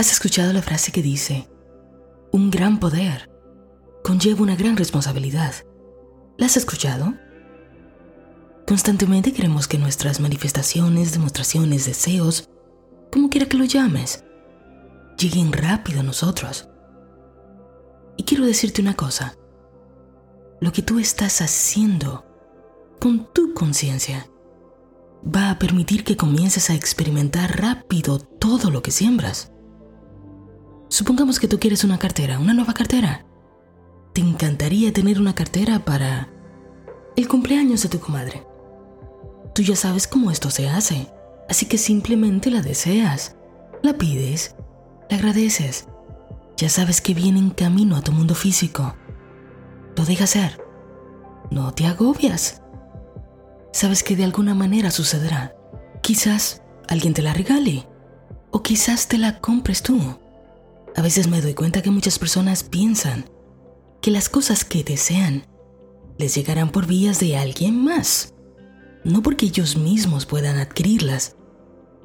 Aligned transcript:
¿Has 0.00 0.12
escuchado 0.12 0.54
la 0.54 0.62
frase 0.62 0.92
que 0.92 1.02
dice, 1.02 1.46
un 2.32 2.50
gran 2.50 2.80
poder 2.80 3.30
conlleva 4.02 4.40
una 4.40 4.56
gran 4.56 4.78
responsabilidad? 4.78 5.52
¿La 6.38 6.46
has 6.46 6.56
escuchado? 6.56 7.12
Constantemente 8.66 9.34
queremos 9.34 9.68
que 9.68 9.76
nuestras 9.76 10.18
manifestaciones, 10.18 11.12
demostraciones, 11.12 11.84
deseos, 11.84 12.48
como 13.12 13.28
quiera 13.28 13.46
que 13.46 13.58
lo 13.58 13.66
llames, 13.66 14.24
lleguen 15.18 15.52
rápido 15.52 16.00
a 16.00 16.02
nosotros. 16.02 16.66
Y 18.16 18.22
quiero 18.22 18.46
decirte 18.46 18.80
una 18.80 18.96
cosa. 18.96 19.36
Lo 20.62 20.72
que 20.72 20.80
tú 20.80 20.98
estás 20.98 21.42
haciendo 21.42 22.24
con 22.98 23.30
tu 23.34 23.52
conciencia 23.52 24.30
va 25.22 25.50
a 25.50 25.58
permitir 25.58 26.04
que 26.04 26.16
comiences 26.16 26.70
a 26.70 26.74
experimentar 26.74 27.60
rápido 27.60 28.18
todo 28.18 28.70
lo 28.70 28.80
que 28.80 28.92
siembras. 28.92 29.49
Supongamos 30.90 31.40
que 31.40 31.48
tú 31.48 31.58
quieres 31.58 31.82
una 31.84 31.98
cartera, 31.98 32.38
una 32.38 32.52
nueva 32.52 32.74
cartera. 32.74 33.24
Te 34.12 34.20
encantaría 34.20 34.92
tener 34.92 35.18
una 35.18 35.34
cartera 35.34 35.78
para 35.86 36.28
el 37.16 37.26
cumpleaños 37.26 37.82
de 37.82 37.88
tu 37.88 37.98
comadre. 37.98 38.46
Tú 39.54 39.62
ya 39.62 39.74
sabes 39.74 40.06
cómo 40.06 40.30
esto 40.30 40.50
se 40.50 40.68
hace, 40.68 41.10
así 41.48 41.64
que 41.64 41.78
simplemente 41.78 42.50
la 42.50 42.60
deseas, 42.60 43.36
la 43.82 43.94
pides, 43.94 44.54
la 45.08 45.16
agradeces. 45.16 45.86
Ya 46.58 46.68
sabes 46.68 47.00
que 47.00 47.14
viene 47.14 47.38
en 47.38 47.48
camino 47.48 47.96
a 47.96 48.02
tu 48.02 48.12
mundo 48.12 48.34
físico. 48.34 48.94
Lo 49.96 50.04
dejas 50.04 50.28
ser. 50.28 50.62
No 51.50 51.72
te 51.72 51.86
agobias 51.86 52.60
sabes 53.72 54.02
que 54.02 54.16
de 54.16 54.24
alguna 54.24 54.54
manera 54.54 54.90
sucederá. 54.90 55.54
Quizás 56.02 56.62
alguien 56.88 57.14
te 57.14 57.22
la 57.22 57.32
regale 57.32 57.88
o 58.50 58.62
quizás 58.62 59.08
te 59.08 59.18
la 59.18 59.40
compres 59.40 59.82
tú. 59.82 59.98
A 60.96 61.02
veces 61.02 61.28
me 61.28 61.40
doy 61.40 61.54
cuenta 61.54 61.82
que 61.82 61.90
muchas 61.90 62.18
personas 62.18 62.64
piensan 62.64 63.30
que 64.00 64.10
las 64.10 64.28
cosas 64.28 64.64
que 64.64 64.82
desean 64.82 65.46
les 66.18 66.34
llegarán 66.34 66.70
por 66.70 66.86
vías 66.86 67.20
de 67.20 67.36
alguien 67.36 67.82
más, 67.82 68.34
no 69.04 69.22
porque 69.22 69.46
ellos 69.46 69.76
mismos 69.76 70.26
puedan 70.26 70.58
adquirirlas. 70.58 71.36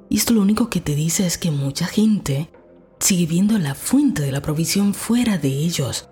Y 0.09 0.17
esto 0.17 0.33
lo 0.33 0.41
único 0.41 0.69
que 0.69 0.81
te 0.81 0.93
dice 0.93 1.25
es 1.25 1.37
que 1.37 1.51
mucha 1.51 1.87
gente 1.87 2.51
sigue 2.99 3.25
viendo 3.25 3.57
la 3.57 3.75
fuente 3.75 4.21
de 4.21 4.31
la 4.31 4.41
provisión 4.41 4.93
fuera 4.93 5.37
de 5.37 5.49
ellos. 5.49 6.07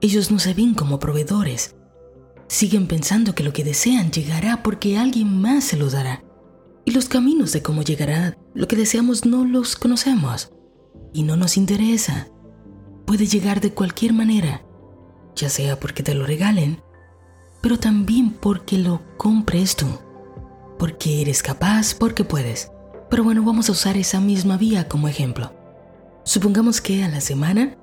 Ellos 0.00 0.30
no 0.30 0.38
se 0.38 0.54
ven 0.54 0.74
como 0.74 0.98
proveedores, 0.98 1.74
siguen 2.46 2.86
pensando 2.86 3.34
que 3.34 3.42
lo 3.42 3.52
que 3.52 3.64
desean 3.64 4.12
llegará 4.12 4.62
porque 4.62 4.98
alguien 4.98 5.40
más 5.40 5.64
se 5.64 5.76
lo 5.76 5.90
dará. 5.90 6.24
Y 6.84 6.92
los 6.92 7.08
caminos 7.08 7.52
de 7.52 7.62
cómo 7.62 7.82
llegará 7.82 8.38
lo 8.54 8.68
que 8.68 8.76
deseamos 8.76 9.24
no 9.24 9.44
los 9.44 9.76
conocemos 9.76 10.52
y 11.12 11.22
no 11.22 11.36
nos 11.36 11.56
interesa. 11.56 12.28
Puede 13.06 13.26
llegar 13.26 13.60
de 13.60 13.72
cualquier 13.72 14.12
manera, 14.12 14.62
ya 15.34 15.48
sea 15.48 15.78
porque 15.78 16.02
te 16.02 16.14
lo 16.14 16.24
regalen, 16.26 16.82
pero 17.60 17.78
también 17.78 18.30
porque 18.30 18.78
lo 18.78 19.02
compres 19.16 19.76
tú, 19.76 19.86
porque 20.78 21.22
eres 21.22 21.42
capaz, 21.42 21.94
porque 21.94 22.24
puedes. 22.24 22.70
Pero 23.10 23.24
bueno, 23.24 23.42
vamos 23.42 23.68
a 23.68 23.72
usar 23.72 23.96
esa 23.96 24.20
misma 24.20 24.56
vía 24.56 24.88
como 24.88 25.08
ejemplo. 25.08 25.52
Supongamos 26.24 26.80
que 26.80 27.04
a 27.04 27.08
la 27.08 27.20
semana 27.20 27.76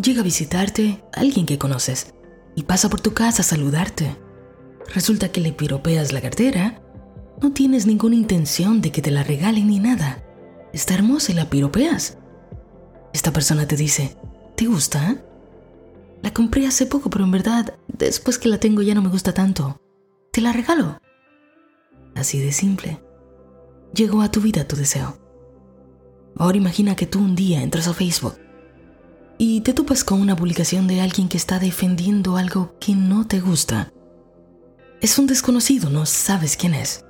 llega 0.00 0.20
a 0.20 0.24
visitarte 0.24 1.02
alguien 1.12 1.46
que 1.46 1.58
conoces 1.58 2.14
y 2.54 2.62
pasa 2.62 2.88
por 2.88 3.00
tu 3.00 3.12
casa 3.14 3.42
a 3.42 3.44
saludarte. 3.44 4.16
Resulta 4.94 5.30
que 5.30 5.40
le 5.40 5.52
piropeas 5.52 6.12
la 6.12 6.20
cartera. 6.20 6.82
No 7.40 7.52
tienes 7.52 7.86
ninguna 7.86 8.16
intención 8.16 8.80
de 8.80 8.92
que 8.92 9.02
te 9.02 9.10
la 9.10 9.22
regalen 9.22 9.68
ni 9.68 9.78
nada. 9.78 10.22
Está 10.72 10.94
hermosa 10.94 11.32
y 11.32 11.34
la 11.34 11.48
piropeas. 11.50 12.18
Esta 13.12 13.32
persona 13.32 13.66
te 13.66 13.76
dice, 13.76 14.16
¿te 14.56 14.66
gusta? 14.66 15.16
La 16.22 16.32
compré 16.32 16.66
hace 16.66 16.86
poco, 16.86 17.10
pero 17.10 17.24
en 17.24 17.30
verdad, 17.30 17.74
después 17.88 18.38
que 18.38 18.48
la 18.48 18.58
tengo 18.58 18.82
ya 18.82 18.94
no 18.94 19.02
me 19.02 19.08
gusta 19.08 19.34
tanto. 19.34 19.80
Te 20.32 20.40
la 20.40 20.52
regalo. 20.52 21.00
Así 22.14 22.38
de 22.40 22.52
simple. 22.52 23.00
Llegó 23.94 24.22
a 24.22 24.30
tu 24.30 24.40
vida 24.40 24.68
tu 24.68 24.76
deseo. 24.76 25.18
Ahora 26.36 26.56
imagina 26.56 26.94
que 26.94 27.06
tú 27.06 27.18
un 27.18 27.34
día 27.34 27.62
entras 27.62 27.88
a 27.88 27.94
Facebook 27.94 28.38
y 29.38 29.62
te 29.62 29.72
topas 29.72 30.04
con 30.04 30.20
una 30.20 30.36
publicación 30.36 30.86
de 30.86 31.00
alguien 31.00 31.28
que 31.28 31.38
está 31.38 31.58
defendiendo 31.58 32.36
algo 32.36 32.74
que 32.78 32.94
no 32.94 33.26
te 33.26 33.40
gusta. 33.40 33.92
Es 35.00 35.18
un 35.18 35.26
desconocido, 35.26 35.88
no 35.88 36.04
sabes 36.04 36.56
quién 36.56 36.74
es, 36.74 37.04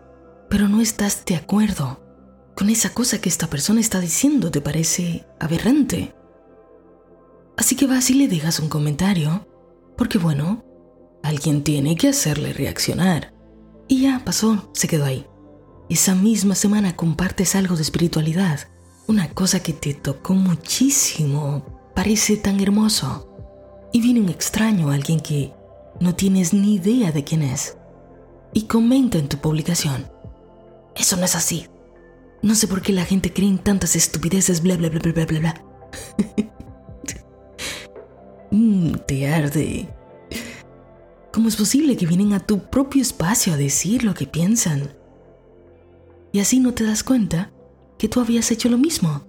pero 0.49 0.69
no 0.69 0.81
estás 0.81 1.25
de 1.25 1.35
acuerdo 1.35 2.01
con 2.61 2.69
esa 2.69 2.93
cosa 2.93 3.23
que 3.23 3.31
esta 3.31 3.47
persona 3.47 3.81
está 3.81 4.01
diciendo, 4.01 4.51
te 4.51 4.61
parece 4.61 5.25
aberrante. 5.39 6.15
Así 7.57 7.75
que 7.75 7.87
vas 7.87 8.11
y 8.11 8.13
le 8.13 8.29
dejas 8.29 8.61
un 8.61 8.69
comentario, 8.69 9.49
porque 9.97 10.19
bueno, 10.19 10.63
alguien 11.23 11.65
tiene 11.65 11.97
que 11.97 12.09
hacerle 12.09 12.53
reaccionar. 12.53 13.33
Y 13.89 14.03
ya 14.03 14.21
pasó, 14.27 14.71
se 14.75 14.89
quedó 14.89 15.07
ahí. 15.07 15.27
Esa 15.89 16.15
misma 16.15 16.55
semana 16.55 16.97
compartes 16.97 17.55
algo 17.55 17.77
de 17.77 17.83
espiritualidad, 17.83 18.69
una 19.07 19.31
cosa 19.31 19.63
que 19.63 19.73
te 19.73 19.95
tocó 19.95 20.35
muchísimo, 20.35 21.65
parece 21.97 22.37
tan 22.37 22.61
hermoso 22.61 23.27
y 23.91 24.03
viene 24.03 24.21
un 24.21 24.29
extraño, 24.29 24.91
alguien 24.91 25.21
que 25.21 25.55
no 25.99 26.15
tienes 26.15 26.53
ni 26.53 26.75
idea 26.75 27.11
de 27.11 27.25
quién 27.25 27.41
es, 27.41 27.79
y 28.53 28.65
comenta 28.65 29.17
en 29.17 29.31
tu 29.31 29.39
publicación. 29.39 30.13
Eso 30.95 31.17
no 31.17 31.25
es 31.25 31.35
así. 31.35 31.67
No 32.43 32.55
sé 32.55 32.67
por 32.67 32.81
qué 32.81 32.93
la 32.93 33.05
gente 33.05 33.33
cree 33.33 33.49
en 33.49 33.59
tantas 33.59 33.97
estupideces, 33.97 34.63
bla, 34.63 34.77
bla, 34.77 34.89
bla, 34.89 35.01
bla, 35.01 35.27
bla, 35.27 35.39
bla, 35.39 35.65
mm, 38.51 38.93
te 39.07 39.29
arde. 39.29 39.95
¿Cómo 41.33 41.49
es 41.49 41.57
posible 41.57 41.97
que 41.97 42.07
vienen 42.07 42.33
a 42.33 42.41
tu 42.41 42.71
propio 42.71 43.03
espacio 43.03 43.53
a 43.53 43.57
decir 43.57 44.05
lo 44.05 44.15
que 44.15 44.27
piensan? 44.27 44.95
Y 46.33 46.41
así 46.41 46.61
no 46.61 46.73
te 46.73 46.85
das 46.85 47.05
cuenta 47.05 47.53
que 47.99 48.09
tú 48.09 48.21
habías 48.21 48.51
hecho 48.51 48.69
lo 48.69 48.79
mismo. 48.79 49.23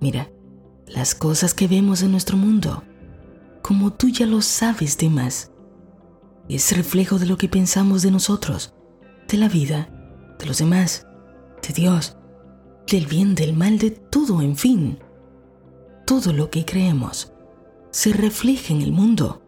Mira, 0.00 0.30
las 0.88 1.14
cosas 1.14 1.54
que 1.54 1.68
vemos 1.68 2.02
en 2.02 2.10
nuestro 2.10 2.36
mundo, 2.36 2.82
como 3.62 3.92
tú 3.92 4.08
ya 4.08 4.26
lo 4.26 4.42
sabes 4.42 4.98
de 4.98 5.08
más. 5.08 5.52
Es 6.48 6.76
reflejo 6.76 7.18
de 7.18 7.26
lo 7.26 7.36
que 7.36 7.48
pensamos 7.48 8.02
de 8.02 8.10
nosotros, 8.10 8.74
de 9.28 9.38
la 9.38 9.48
vida, 9.48 9.88
de 10.38 10.46
los 10.46 10.58
demás, 10.58 11.06
de 11.66 11.72
Dios, 11.72 12.16
del 12.86 13.06
bien, 13.06 13.34
del 13.34 13.54
mal, 13.54 13.78
de 13.78 13.90
todo, 13.90 14.42
en 14.42 14.56
fin. 14.56 14.98
Todo 16.06 16.32
lo 16.32 16.50
que 16.50 16.64
creemos 16.64 17.32
se 17.90 18.12
refleja 18.12 18.72
en 18.72 18.82
el 18.82 18.92
mundo. 18.92 19.42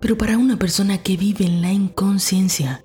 Pero 0.00 0.16
para 0.16 0.38
una 0.38 0.58
persona 0.58 0.98
que 0.98 1.16
vive 1.16 1.46
en 1.46 1.62
la 1.62 1.72
inconsciencia, 1.72 2.84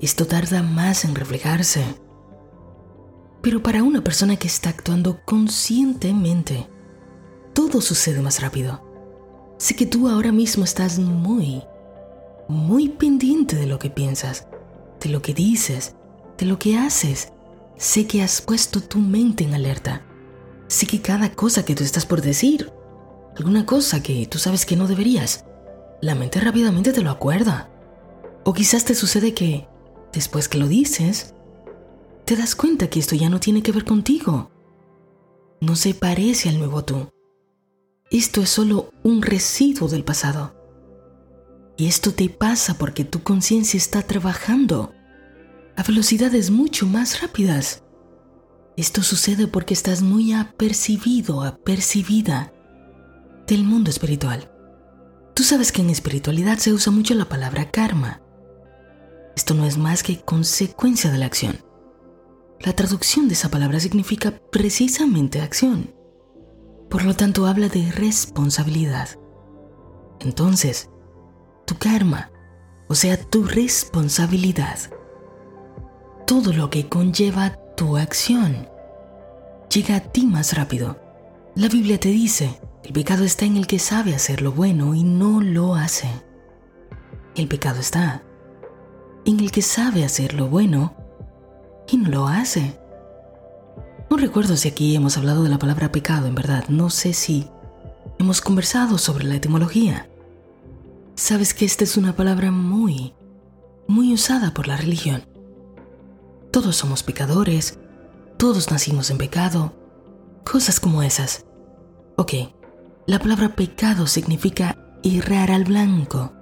esto 0.00 0.26
tarda 0.26 0.62
más 0.62 1.04
en 1.04 1.14
reflejarse. 1.14 1.84
Pero 3.42 3.62
para 3.62 3.82
una 3.82 4.02
persona 4.02 4.36
que 4.36 4.48
está 4.48 4.70
actuando 4.70 5.20
conscientemente, 5.24 6.68
todo 7.52 7.80
sucede 7.80 8.20
más 8.20 8.40
rápido. 8.40 8.82
Sé 9.58 9.76
que 9.76 9.86
tú 9.86 10.08
ahora 10.08 10.32
mismo 10.32 10.64
estás 10.64 10.98
muy, 10.98 11.62
muy 12.48 12.88
pendiente 12.88 13.56
de 13.56 13.66
lo 13.66 13.78
que 13.78 13.90
piensas, 13.90 14.48
de 15.00 15.10
lo 15.10 15.22
que 15.22 15.34
dices, 15.34 15.94
de 16.38 16.46
lo 16.46 16.58
que 16.58 16.76
haces. 16.76 17.32
Sé 17.76 18.06
que 18.06 18.22
has 18.22 18.40
puesto 18.40 18.80
tu 18.80 18.98
mente 18.98 19.44
en 19.44 19.54
alerta. 19.54 20.02
Sé 20.68 20.86
que 20.86 21.00
cada 21.00 21.32
cosa 21.32 21.64
que 21.64 21.74
tú 21.74 21.84
estás 21.84 22.06
por 22.06 22.22
decir, 22.22 22.72
alguna 23.36 23.66
cosa 23.66 24.02
que 24.02 24.26
tú 24.26 24.38
sabes 24.38 24.64
que 24.64 24.76
no 24.76 24.86
deberías, 24.86 25.44
la 26.00 26.14
mente 26.14 26.40
rápidamente 26.40 26.92
te 26.92 27.02
lo 27.02 27.10
acuerda. 27.10 27.70
O 28.44 28.52
quizás 28.52 28.84
te 28.84 28.94
sucede 28.94 29.34
que, 29.34 29.66
después 30.12 30.48
que 30.48 30.58
lo 30.58 30.68
dices, 30.68 31.34
te 32.24 32.36
das 32.36 32.54
cuenta 32.54 32.88
que 32.88 33.00
esto 33.00 33.14
ya 33.14 33.28
no 33.28 33.40
tiene 33.40 33.62
que 33.62 33.72
ver 33.72 33.84
contigo. 33.84 34.50
No 35.60 35.76
se 35.76 35.94
parece 35.94 36.48
al 36.48 36.58
nuevo 36.58 36.84
tú. 36.84 37.08
Esto 38.10 38.42
es 38.42 38.50
solo 38.50 38.90
un 39.02 39.22
residuo 39.22 39.88
del 39.88 40.04
pasado. 40.04 40.54
Y 41.76 41.86
esto 41.86 42.12
te 42.12 42.28
pasa 42.28 42.74
porque 42.74 43.04
tu 43.04 43.22
conciencia 43.22 43.78
está 43.78 44.02
trabajando 44.02 44.92
a 45.76 45.82
velocidades 45.82 46.50
mucho 46.50 46.86
más 46.86 47.20
rápidas. 47.20 47.82
Esto 48.76 49.02
sucede 49.02 49.46
porque 49.46 49.74
estás 49.74 50.02
muy 50.02 50.32
apercibido, 50.32 51.42
apercibida 51.42 52.52
del 53.46 53.64
mundo 53.64 53.90
espiritual. 53.90 54.50
Tú 55.34 55.42
sabes 55.42 55.72
que 55.72 55.82
en 55.82 55.90
espiritualidad 55.90 56.58
se 56.58 56.72
usa 56.72 56.92
mucho 56.92 57.14
la 57.14 57.28
palabra 57.28 57.70
karma. 57.70 58.20
Esto 59.36 59.54
no 59.54 59.64
es 59.64 59.78
más 59.78 60.02
que 60.02 60.20
consecuencia 60.20 61.10
de 61.10 61.18
la 61.18 61.26
acción. 61.26 61.58
La 62.60 62.72
traducción 62.72 63.28
de 63.28 63.34
esa 63.34 63.50
palabra 63.50 63.80
significa 63.80 64.40
precisamente 64.50 65.40
acción. 65.40 65.94
Por 66.88 67.04
lo 67.04 67.14
tanto, 67.14 67.46
habla 67.46 67.68
de 67.68 67.90
responsabilidad. 67.90 69.08
Entonces, 70.20 70.88
tu 71.66 71.76
karma, 71.76 72.30
o 72.88 72.94
sea, 72.94 73.20
tu 73.20 73.44
responsabilidad, 73.44 74.78
todo 76.26 76.52
lo 76.52 76.70
que 76.70 76.88
conlleva 76.88 77.58
tu 77.76 77.96
acción, 77.96 78.68
llega 79.72 79.96
a 79.96 80.00
ti 80.00 80.26
más 80.26 80.56
rápido. 80.56 80.96
La 81.54 81.68
Biblia 81.68 81.98
te 81.98 82.08
dice, 82.08 82.60
el 82.82 82.92
pecado 82.92 83.24
está 83.24 83.44
en 83.44 83.56
el 83.56 83.66
que 83.66 83.78
sabe 83.78 84.14
hacer 84.14 84.42
lo 84.42 84.52
bueno 84.52 84.94
y 84.94 85.04
no 85.04 85.40
lo 85.40 85.74
hace. 85.74 86.08
El 87.34 87.48
pecado 87.48 87.80
está 87.80 88.22
en 89.24 89.40
el 89.40 89.50
que 89.50 89.62
sabe 89.62 90.04
hacer 90.04 90.34
lo 90.34 90.48
bueno 90.48 90.94
y 91.88 91.96
no 91.96 92.08
lo 92.08 92.28
hace. 92.28 92.78
No 94.10 94.16
recuerdo 94.16 94.56
si 94.56 94.68
aquí 94.68 94.94
hemos 94.94 95.16
hablado 95.16 95.42
de 95.42 95.48
la 95.48 95.58
palabra 95.58 95.90
pecado, 95.90 96.26
en 96.26 96.34
verdad. 96.34 96.68
No 96.68 96.90
sé 96.90 97.12
si 97.12 97.48
hemos 98.18 98.40
conversado 98.40 98.98
sobre 98.98 99.24
la 99.24 99.34
etimología. 99.34 100.08
Sabes 101.16 101.54
que 101.54 101.64
esta 101.64 101.84
es 101.84 101.96
una 101.96 102.14
palabra 102.14 102.50
muy, 102.50 103.14
muy 103.88 104.12
usada 104.12 104.54
por 104.54 104.68
la 104.68 104.76
religión. 104.76 105.33
Todos 106.54 106.76
somos 106.76 107.02
pecadores, 107.02 107.80
todos 108.36 108.70
nacimos 108.70 109.10
en 109.10 109.18
pecado, 109.18 109.72
cosas 110.44 110.78
como 110.78 111.02
esas. 111.02 111.46
Ok, 112.16 112.32
la 113.08 113.18
palabra 113.18 113.56
pecado 113.56 114.06
significa 114.06 114.78
errar 115.02 115.50
al 115.50 115.64
blanco. 115.64 116.32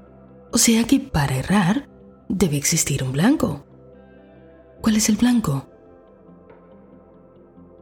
O 0.53 0.59
sea 0.59 0.85
que 0.85 1.01
para 1.01 1.37
errar 1.37 1.89
debe 2.29 2.59
existir 2.59 3.03
un 3.03 3.13
blanco. 3.13 3.65
¿Cuál 4.83 4.97
es 4.97 5.09
el 5.09 5.17
blanco? 5.17 5.67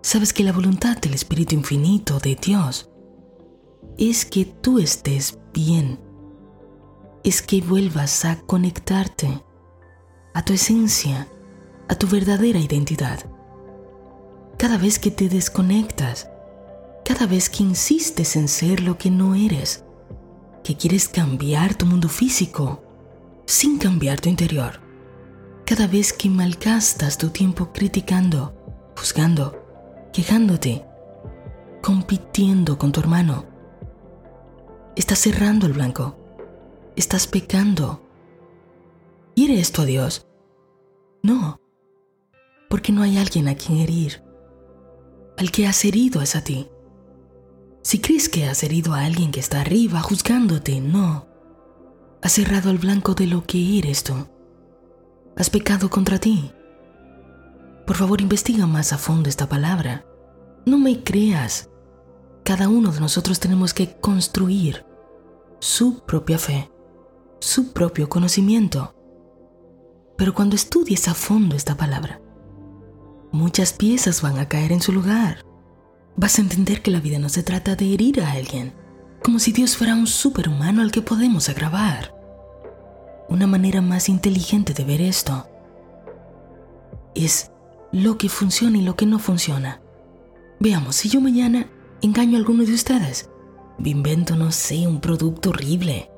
Sabes 0.01 0.33
que 0.33 0.45
la 0.45 0.53
voluntad 0.53 0.99
del 0.99 1.15
Espíritu 1.15 1.57
Infinito 1.57 2.21
de 2.21 2.37
Dios 2.37 2.89
es 3.99 4.25
que 4.25 4.45
tú 4.45 4.79
estés 4.79 5.37
bien, 5.53 5.99
es 7.25 7.43
que 7.43 7.61
vuelvas 7.61 8.25
a 8.25 8.41
conectarte 8.43 9.43
a 10.33 10.45
tu 10.45 10.53
esencia, 10.53 11.27
a 11.91 11.97
tu 11.97 12.07
verdadera 12.07 12.61
identidad. 12.61 13.19
Cada 14.57 14.79
vez 14.79 15.01
que 15.01 15.11
te 15.11 15.29
desconectas, 15.29 16.31
cada 17.05 17.27
vez 17.27 17.51
que 17.51 17.65
insistes 17.65 18.37
en 18.37 18.47
ser 18.47 18.81
lo 18.81 18.97
que 18.97 19.11
no 19.11 19.35
eres, 19.35 19.85
que 20.63 20.77
quieres 20.77 21.09
cambiar 21.09 21.75
tu 21.75 21.87
mundo 21.87 22.09
físico 22.09 22.81
sin 23.45 23.77
cambiar 23.77 24.21
tu 24.21 24.29
interior, 24.29 24.79
cada 25.67 25.89
vez 25.89 26.13
que 26.13 26.31
malgastas 26.31 27.19
tu 27.19 27.31
tiempo 27.31 27.73
criticando, 27.73 28.55
juzgando, 28.97 29.61
quejándote, 30.13 30.85
compitiendo 31.83 32.79
con 32.79 32.93
tu 32.93 33.01
hermano, 33.01 33.47
estás 34.95 35.19
cerrando 35.19 35.67
el 35.67 35.73
blanco, 35.73 36.17
estás 36.95 37.27
pecando. 37.27 38.01
¿Hiere 39.35 39.59
esto 39.59 39.83
a 39.83 39.87
Dios? 39.87 40.29
No, 41.25 41.61
porque 42.71 42.93
no 42.93 43.03
hay 43.03 43.19
alguien 43.19 43.49
a 43.49 43.57
quien 43.57 43.79
herir. 43.79 44.23
Al 45.37 45.51
que 45.51 45.67
has 45.67 45.85
herido 45.85 46.23
es 46.23 46.37
a 46.37 46.45
ti. 46.45 46.69
Si 47.83 48.01
crees 48.01 48.29
que 48.29 48.47
has 48.47 48.63
herido 48.63 48.95
a 48.95 49.05
alguien 49.05 49.33
que 49.33 49.41
está 49.41 49.61
arriba 49.61 50.01
juzgándote, 50.01 50.81
no. 50.81 51.27
Has 52.23 52.33
cerrado 52.33 52.71
el 52.71 52.79
blanco 52.79 53.15
de 53.15 53.27
lo 53.27 53.45
que 53.45 53.79
eres 53.79 54.05
tú. 54.05 54.15
Has 55.37 55.51
pecado 55.51 55.91
contra 55.91 56.19
ti. 56.19 56.53
Por 57.89 57.97
favor, 57.97 58.21
investiga 58.21 58.69
más 58.69 58.93
a 58.93 58.99
fondo 58.99 59.29
esta 59.29 59.49
palabra. 59.49 60.07
No 60.65 60.79
me 60.79 61.03
creas. 61.03 61.71
Cada 62.45 62.69
uno 62.69 62.93
de 62.93 63.01
nosotros 63.01 63.41
tenemos 63.41 63.75
que 63.75 63.97
construir 63.99 64.87
su 65.59 66.05
propia 66.05 66.39
fe, 66.39 66.71
su 67.41 67.73
propio 67.73 68.09
conocimiento. 68.09 68.95
Pero 70.17 70.35
cuando 70.35 70.55
estudies 70.55 71.09
a 71.09 71.15
fondo 71.15 71.57
esta 71.57 71.77
palabra, 71.77 72.21
muchas 73.33 73.73
piezas 73.73 74.23
van 74.23 74.39
a 74.39 74.49
caer 74.49 74.73
en 74.73 74.81
su 74.81 74.93
lugar 74.93 75.51
vas 76.21 76.39
a 76.39 76.43
entender 76.43 76.83
que 76.83 76.91
la 76.91 77.01
vida 77.01 77.19
no 77.19 77.31
se 77.31 77.43
trata 77.43 77.77
de 77.77 77.95
herir 77.95 78.21
a 78.21 78.33
alguien, 78.33 78.75
como 79.25 79.39
si 79.39 79.53
Dios 79.53 79.77
fuera 79.77 79.95
un 79.95 80.07
superhumano 80.07 80.83
al 80.83 80.93
que 80.93 81.01
podemos 81.01 81.49
agravar. 81.49 82.15
Una 83.31 83.47
manera 83.47 83.81
más 83.81 84.11
inteligente 84.11 84.75
de 84.75 84.85
ver 84.85 85.01
esto 85.01 85.49
es 87.15 87.51
lo 87.91 88.19
que 88.19 88.29
funciona 88.29 88.77
y 88.77 88.83
lo 88.83 88.97
que 88.97 89.07
no 89.07 89.19
funciona. 89.19 89.81
Veamos, 90.59 90.97
si 90.97 91.09
yo 91.09 91.23
mañana 91.23 91.71
engaño 92.03 92.37
a 92.37 92.41
alguno 92.41 92.65
de 92.65 92.75
ustedes, 92.75 93.31
me 93.79 93.89
invento, 93.89 94.37
no 94.37 94.53
sé, 94.53 94.87
un 94.87 95.01
producto 95.01 95.51
horrible, 95.51 96.11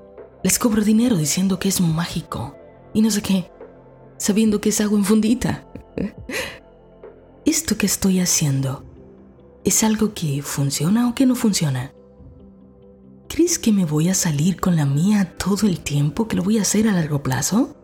les 0.42 0.58
cobro 0.58 0.82
dinero 0.82 1.16
diciendo 1.16 1.60
que 1.60 1.68
es 1.68 1.80
mágico 1.80 2.56
y 2.92 3.02
no 3.02 3.10
sé 3.12 3.22
qué, 3.22 3.52
sabiendo 4.16 4.60
que 4.60 4.70
es 4.70 4.80
agua 4.80 4.98
infundita. 4.98 5.64
Esto 7.44 7.76
que 7.76 7.86
estoy 7.86 8.20
haciendo 8.20 8.84
¿Es 9.64 9.84
algo 9.84 10.12
que 10.12 10.42
funciona 10.42 11.08
o 11.08 11.14
que 11.14 11.24
no 11.24 11.36
funciona? 11.36 11.92
¿Crees 13.28 13.60
que 13.60 13.70
me 13.70 13.84
voy 13.84 14.08
a 14.08 14.14
salir 14.14 14.60
con 14.60 14.74
la 14.74 14.86
mía 14.86 15.36
todo 15.38 15.68
el 15.68 15.78
tiempo 15.78 16.26
que 16.26 16.34
lo 16.34 16.42
voy 16.42 16.58
a 16.58 16.62
hacer 16.62 16.88
a 16.88 16.92
largo 16.92 17.22
plazo? 17.22 17.76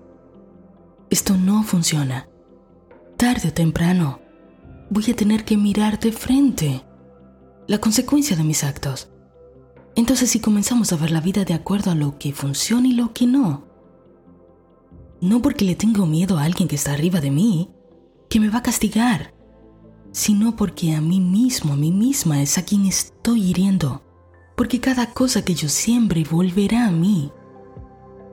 Esto 1.09 1.37
no 1.37 1.63
funciona. 1.63 2.29
Tarde 3.17 3.51
o 3.51 3.53
temprano, 3.53 4.21
voy 4.91 5.09
a 5.09 5.15
tener 5.15 5.45
que 5.45 5.57
mirar 5.57 6.01
de 6.01 6.11
frente 6.11 6.85
la 7.69 7.79
consecuencia 7.79 8.37
de 8.37 8.43
mis 8.43 8.65
actos. 8.65 9.11
Entonces 9.95 10.31
si 10.31 10.41
comenzamos 10.41 10.93
a 10.93 10.97
ver 10.97 11.13
la 11.13 11.21
vida 11.21 11.45
de 11.45 11.55
acuerdo 11.55 11.93
a 11.93 11.95
lo 11.95 12.19
que 12.19 12.33
funciona 12.33 12.89
y 12.89 12.93
lo 12.93 13.13
que 13.13 13.27
no, 13.27 13.69
no 15.21 15.43
porque 15.43 15.65
le 15.65 15.77
tengo 15.77 16.07
miedo 16.07 16.39
a 16.39 16.45
alguien 16.45 16.69
que 16.69 16.77
está 16.77 16.93
arriba 16.93 17.21
de 17.21 17.31
mí, 17.31 17.71
que 18.29 18.41
me 18.41 18.51
va 18.51 18.59
a 18.59 18.63
castigar, 18.63 19.38
sino 20.13 20.57
porque 20.57 20.95
a 20.95 21.01
mí 21.01 21.21
mismo, 21.21 21.75
a 21.75 21.77
mí 21.77 21.93
misma 21.93 22.43
es 22.43 22.59
a 22.59 22.65
quien 22.65 22.87
estoy 22.87 23.51
hiriendo, 23.51 24.03
porque 24.57 24.81
cada 24.81 25.13
cosa 25.13 25.45
que 25.45 25.55
yo 25.55 25.69
siembre 25.69 26.25
volverá 26.29 26.87
a 26.87 26.91
mí. 26.91 27.33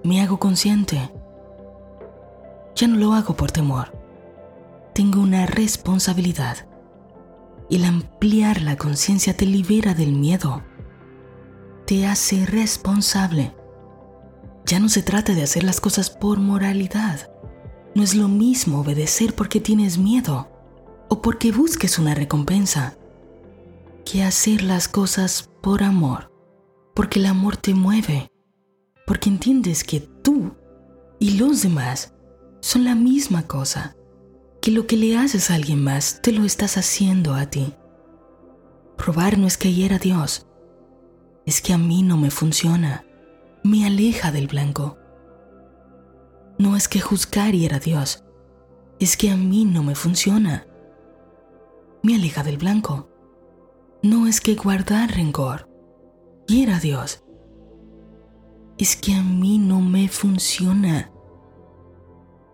Me 0.04 0.22
hago 0.22 0.40
consciente. 0.40 1.12
Ya 2.76 2.88
no 2.88 2.98
lo 2.98 3.14
hago 3.14 3.36
por 3.36 3.52
temor. 3.52 3.98
Tengo 4.94 5.22
una 5.22 5.46
responsabilidad. 5.46 6.68
El 7.70 7.86
ampliar 7.86 8.62
la 8.62 8.78
conciencia 8.78 9.36
te 9.36 9.46
libera 9.46 9.94
del 9.94 10.14
miedo. 10.14 10.64
Te 11.86 12.06
hace 12.06 12.46
responsable. 12.46 13.54
Ya 14.66 14.80
no 14.80 14.90
se 14.90 15.04
trata 15.04 15.34
de 15.34 15.44
hacer 15.44 15.64
las 15.64 15.82
cosas 15.82 16.10
por 16.10 16.40
moralidad. 16.40 17.32
No 17.94 18.04
es 18.04 18.16
lo 18.16 18.28
mismo 18.28 18.82
obedecer 18.82 19.36
porque 19.36 19.60
tienes 19.60 19.98
miedo 19.98 20.55
o 21.10 21.22
porque 21.22 21.52
busques 21.52 22.00
una 22.00 22.16
recompensa, 22.16 22.98
que 24.06 24.24
hacer 24.24 24.62
las 24.62 24.88
cosas 24.88 25.50
por 25.62 25.84
amor, 25.84 26.32
porque 26.94 27.20
el 27.20 27.26
amor 27.26 27.58
te 27.58 27.74
mueve, 27.74 28.32
porque 29.06 29.30
entiendes 29.30 29.84
que 29.84 30.00
tú 30.00 30.56
y 31.20 31.38
los 31.38 31.62
demás 31.64 32.14
son 32.62 32.84
la 32.84 32.96
misma 32.96 33.48
cosa, 33.48 33.96
que 34.62 34.72
lo 34.72 34.88
que 34.88 34.98
le 34.98 35.18
haces 35.18 35.50
a 35.50 35.56
alguien 35.56 35.84
más 35.84 36.22
te 36.22 36.32
lo 36.32 36.46
estás 36.46 36.78
haciendo 36.78 37.36
a 37.36 37.48
ti. 37.48 37.74
Probar 38.98 39.38
no 39.38 39.48
es 39.48 39.58
que 39.58 39.74
hiera 39.74 39.98
a 39.98 40.00
Dios, 40.00 40.48
es 41.46 41.62
que 41.62 41.74
a 41.74 41.78
mí 41.78 42.02
no 42.02 42.18
me 42.18 42.32
funciona, 42.32 43.06
me 43.64 43.86
aleja 43.86 44.32
del 44.32 44.48
blanco. 44.48 44.98
No 46.58 46.76
es 46.76 46.88
que 46.88 47.02
juzgar 47.02 47.54
hiera 47.54 47.78
a 47.78 47.80
Dios, 47.80 48.24
es 49.00 49.18
que 49.18 49.30
a 49.30 49.36
mí 49.36 49.66
no 49.66 49.84
me 49.84 49.96
funciona 49.96 50.68
me 52.06 52.14
aleja 52.14 52.44
del 52.44 52.60
blanco. 52.60 53.10
No 54.04 54.28
es 54.28 54.40
que 54.40 54.54
guardar 54.54 55.10
rencor, 55.16 55.68
quiera 56.46 56.80
Dios. 56.80 57.24
Es 58.78 58.96
que 58.96 59.16
a 59.16 59.24
mí 59.24 59.58
no 59.58 59.82
me 59.82 60.08
funciona. 60.08 61.12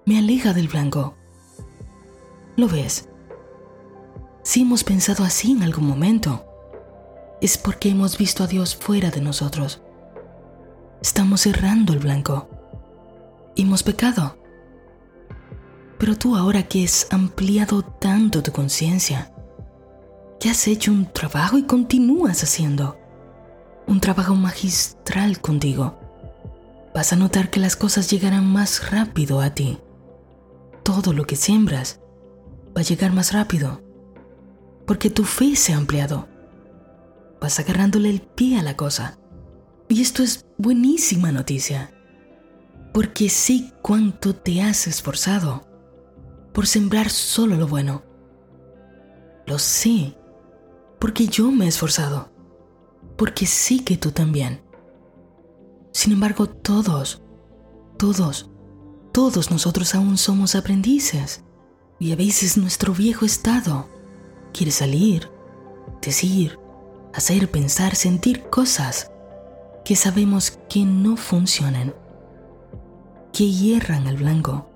Me 0.06 0.18
aleja 0.18 0.54
del 0.54 0.70
blanco. 0.70 1.18
¿Lo 2.56 2.70
ves? 2.70 3.10
Si 4.42 4.62
hemos 4.62 4.86
pensado 4.86 5.26
así 5.26 5.52
en 5.52 5.64
algún 5.64 5.86
momento, 5.86 6.46
es 7.42 7.58
porque 7.58 7.90
hemos 7.90 8.18
visto 8.18 8.46
a 8.46 8.48
Dios 8.48 8.78
fuera 8.78 9.12
de 9.12 9.20
nosotros. 9.20 9.82
Estamos 11.02 11.42
cerrando 11.42 11.92
el 11.92 12.00
blanco. 12.00 12.48
Hemos 13.58 13.84
pecado. 13.84 14.38
Pero 15.98 16.18
tú 16.18 16.38
ahora 16.38 16.64
que 16.64 16.86
has 16.86 17.08
ampliado 17.12 17.82
tanto 17.82 18.42
tu 18.42 18.54
conciencia, 18.54 19.34
que 20.42 20.50
has 20.50 20.68
hecho 20.68 20.92
un 20.92 21.06
trabajo 21.06 21.60
y 21.60 21.64
continúas 21.64 22.42
haciendo. 22.42 22.98
Un 23.86 24.00
trabajo 24.00 24.34
magistral 24.34 25.40
contigo. 25.40 26.00
Vas 26.96 27.14
a 27.14 27.16
notar 27.16 27.52
que 27.52 27.60
las 27.60 27.76
cosas 27.76 28.10
llegarán 28.10 28.48
más 28.48 28.90
rápido 28.90 29.40
a 29.40 29.52
ti. 29.52 29.78
Todo 30.82 31.14
lo 31.14 31.26
que 31.26 31.36
siembras 31.36 32.02
va 32.76 32.82
a 32.82 32.84
llegar 32.84 33.14
más 33.14 33.34
rápido. 33.34 33.84
Porque 34.88 35.12
tu 35.12 35.26
fe 35.26 35.56
se 35.56 35.74
ha 35.74 35.78
ampliado. 35.78 36.28
Vas 37.40 37.60
agarrándole 37.60 38.10
el 38.10 38.22
pie 38.22 38.58
a 38.58 38.64
la 38.64 38.76
cosa. 38.76 39.20
Y 39.90 40.02
esto 40.02 40.24
es 40.24 40.48
buenísima 40.58 41.32
noticia. 41.32 41.94
Porque 42.96 43.30
sé 43.30 43.72
cuánto 43.84 44.36
te 44.36 44.64
has 44.64 44.88
esforzado 44.88 45.68
por 46.52 46.66
sembrar 46.66 47.12
solo 47.12 47.58
lo 47.58 47.68
bueno. 47.68 48.02
Lo 49.46 49.60
sé 49.60 50.16
porque 51.02 51.26
yo 51.26 51.52
me 51.52 51.66
he 51.66 51.68
esforzado, 51.68 52.30
porque 53.18 53.48
sí 53.48 53.80
que 53.80 53.98
tú 53.98 54.12
también. 54.12 54.62
Sin 55.92 56.14
embargo, 56.14 56.46
todos, 56.46 57.24
todos, 57.98 58.52
todos 59.12 59.50
nosotros 59.50 59.96
aún 59.96 60.20
somos 60.20 60.54
aprendices 60.54 61.44
y 61.98 62.12
a 62.12 62.16
veces 62.16 62.56
nuestro 62.56 62.94
viejo 62.94 63.26
estado 63.26 63.90
quiere 64.54 64.72
salir, 64.72 65.28
decir, 66.04 66.60
hacer, 67.16 67.50
pensar, 67.50 67.96
sentir 67.96 68.44
cosas 68.52 69.12
que 69.84 69.96
sabemos 69.96 70.60
que 70.70 70.86
no 70.86 71.18
funcionan, 71.18 71.96
que 73.34 73.50
hierran 73.50 74.06
al 74.06 74.18
blanco. 74.18 74.70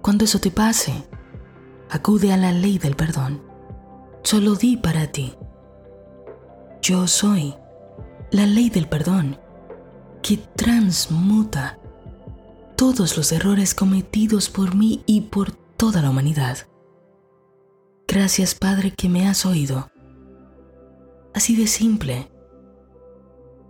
Cuando 0.00 0.24
eso 0.24 0.40
te 0.40 0.50
pase, 0.50 1.06
acude 1.90 2.32
a 2.32 2.38
la 2.38 2.50
ley 2.50 2.78
del 2.78 2.96
perdón. 2.96 3.51
Solo 4.22 4.54
di 4.54 4.76
para 4.76 5.08
ti. 5.08 5.34
Yo 6.80 7.06
soy 7.06 7.54
la 8.30 8.46
ley 8.46 8.70
del 8.70 8.88
perdón 8.88 9.38
que 10.22 10.36
transmuta 10.36 11.78
todos 12.76 13.16
los 13.16 13.32
errores 13.32 13.74
cometidos 13.74 14.48
por 14.48 14.74
mí 14.74 15.02
y 15.06 15.22
por 15.22 15.52
toda 15.52 16.02
la 16.02 16.10
humanidad. 16.10 16.58
Gracias 18.06 18.54
Padre 18.54 18.92
que 18.92 19.08
me 19.08 19.28
has 19.28 19.44
oído. 19.44 19.90
Así 21.34 21.56
de 21.56 21.66
simple. 21.66 22.30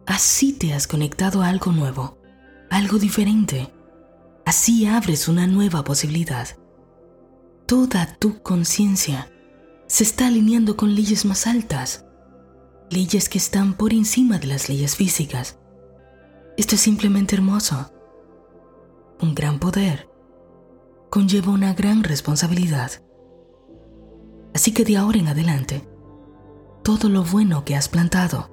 Así 0.06 0.52
te 0.52 0.74
has 0.74 0.86
conectado 0.86 1.42
a 1.42 1.48
algo 1.48 1.72
nuevo, 1.72 2.18
algo 2.70 2.98
diferente. 2.98 3.72
Así 4.44 4.86
abres 4.86 5.28
una 5.28 5.46
nueva 5.46 5.84
posibilidad. 5.84 6.48
Toda 7.66 8.16
tu 8.18 8.42
conciencia 8.42 9.28
se 9.92 10.04
está 10.04 10.28
alineando 10.28 10.74
con 10.74 10.94
leyes 10.94 11.26
más 11.26 11.46
altas, 11.46 12.06
leyes 12.88 13.28
que 13.28 13.36
están 13.36 13.74
por 13.74 13.92
encima 13.92 14.38
de 14.38 14.46
las 14.46 14.70
leyes 14.70 14.96
físicas. 14.96 15.58
Esto 16.56 16.76
es 16.76 16.80
simplemente 16.80 17.36
hermoso. 17.36 17.92
Un 19.20 19.34
gran 19.34 19.58
poder 19.58 20.08
conlleva 21.10 21.52
una 21.52 21.74
gran 21.74 22.04
responsabilidad. 22.04 22.90
Así 24.54 24.72
que 24.72 24.86
de 24.86 24.96
ahora 24.96 25.18
en 25.18 25.28
adelante, 25.28 25.86
todo 26.82 27.10
lo 27.10 27.22
bueno 27.22 27.66
que 27.66 27.76
has 27.76 27.90
plantado 27.90 28.48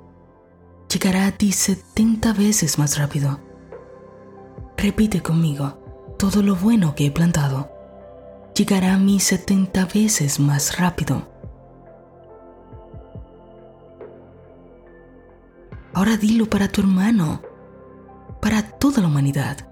llegará 0.91 1.25
a 1.25 1.31
ti 1.31 1.53
70 1.53 2.33
veces 2.33 2.77
más 2.77 2.97
rápido. 2.97 3.39
Repite 4.75 5.21
conmigo, 5.23 6.15
todo 6.19 6.43
lo 6.43 6.57
bueno 6.57 6.95
que 6.95 7.05
he 7.05 7.11
plantado 7.11 7.78
llegará 8.59 8.95
a 8.95 8.97
mí 8.97 9.21
70 9.21 9.85
veces 9.85 10.37
más 10.37 10.77
rápido. 10.77 11.29
Ahora 15.93 16.17
dilo 16.17 16.49
para 16.49 16.67
tu 16.67 16.81
hermano, 16.81 17.41
para 18.41 18.61
toda 18.61 19.01
la 19.01 19.07
humanidad. 19.07 19.65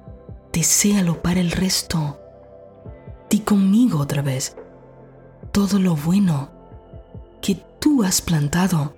Deséalo 0.53 1.21
para 1.21 1.41
el 1.41 1.51
resto. 1.51 2.17
Di 3.29 3.39
conmigo 3.39 3.99
otra 3.99 4.21
vez. 4.21 4.55
Todo 5.51 5.79
lo 5.79 5.97
bueno 5.97 6.49
que 7.41 7.55
tú 7.79 8.03
has 8.03 8.21
plantado 8.21 8.95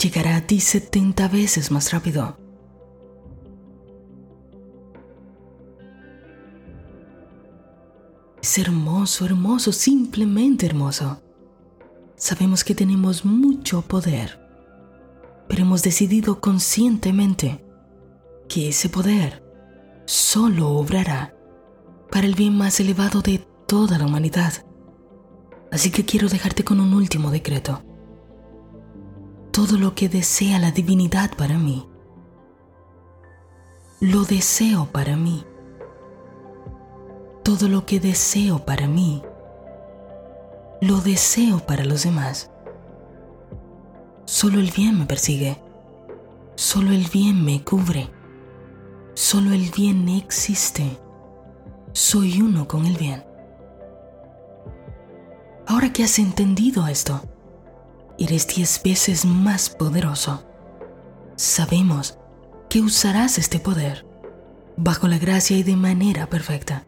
llegará 0.00 0.36
a 0.36 0.40
ti 0.40 0.58
70 0.58 1.28
veces 1.28 1.70
más 1.70 1.92
rápido. 1.92 2.45
Hermoso, 8.58 9.26
hermoso, 9.26 9.70
simplemente 9.70 10.64
hermoso. 10.64 11.20
Sabemos 12.16 12.64
que 12.64 12.74
tenemos 12.74 13.22
mucho 13.22 13.82
poder, 13.82 14.40
pero 15.46 15.60
hemos 15.60 15.82
decidido 15.82 16.40
conscientemente 16.40 17.62
que 18.48 18.70
ese 18.70 18.88
poder 18.88 19.44
solo 20.06 20.70
obrará 20.70 21.36
para 22.10 22.26
el 22.26 22.34
bien 22.34 22.56
más 22.56 22.80
elevado 22.80 23.20
de 23.20 23.46
toda 23.66 23.98
la 23.98 24.06
humanidad. 24.06 24.64
Así 25.70 25.90
que 25.90 26.06
quiero 26.06 26.30
dejarte 26.30 26.64
con 26.64 26.80
un 26.80 26.94
último 26.94 27.30
decreto. 27.30 27.82
Todo 29.52 29.76
lo 29.76 29.94
que 29.94 30.08
desea 30.08 30.58
la 30.58 30.70
divinidad 30.70 31.36
para 31.36 31.58
mí, 31.58 31.86
lo 34.00 34.24
deseo 34.24 34.86
para 34.86 35.14
mí 35.14 35.44
todo 37.46 37.68
lo 37.68 37.86
que 37.86 38.00
deseo 38.00 38.58
para 38.58 38.88
mí, 38.88 39.22
lo 40.80 41.00
deseo 41.00 41.60
para 41.60 41.84
los 41.84 42.02
demás. 42.02 42.50
Solo 44.24 44.58
el 44.58 44.72
bien 44.72 44.98
me 44.98 45.06
persigue, 45.06 45.56
solo 46.56 46.90
el 46.90 47.06
bien 47.06 47.44
me 47.44 47.62
cubre, 47.62 48.10
solo 49.14 49.52
el 49.52 49.70
bien 49.70 50.08
existe. 50.08 50.98
Soy 51.92 52.42
uno 52.42 52.66
con 52.66 52.84
el 52.84 52.96
bien. 52.96 53.24
Ahora 55.68 55.92
que 55.92 56.02
has 56.02 56.18
entendido 56.18 56.88
esto, 56.88 57.22
eres 58.18 58.48
diez 58.48 58.82
veces 58.82 59.24
más 59.24 59.70
poderoso. 59.70 60.42
Sabemos 61.36 62.18
que 62.68 62.80
usarás 62.80 63.38
este 63.38 63.60
poder 63.60 64.04
bajo 64.76 65.06
la 65.06 65.18
gracia 65.18 65.56
y 65.56 65.62
de 65.62 65.76
manera 65.76 66.28
perfecta 66.28 66.84